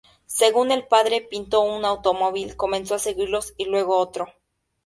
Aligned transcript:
Según 0.25 0.71
el 0.71 0.87
Padre 0.87 1.21
Pinto, 1.21 1.61
un 1.61 1.85
automóvil 1.85 2.55
comenzó 2.57 2.95
a 2.95 2.97
seguirlos, 2.97 3.53
y 3.57 3.65
luego 3.65 3.99
otro. 3.99 4.25